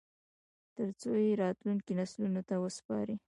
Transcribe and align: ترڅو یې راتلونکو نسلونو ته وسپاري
ترڅو 0.75 1.11
یې 1.25 1.31
راتلونکو 1.41 1.91
نسلونو 1.99 2.41
ته 2.49 2.55
وسپاري 2.63 3.15